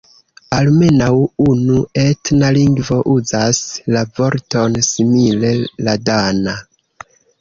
[0.59, 1.09] Almenaŭ
[1.49, 3.59] unu etna lingvo uzas
[3.97, 5.53] la vorton simile:
[5.89, 6.57] la dana.